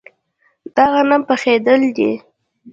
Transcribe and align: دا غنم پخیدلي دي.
دا 0.75 0.83
غنم 0.93 1.21
پخیدلي 1.29 1.89
دي. 1.97 2.11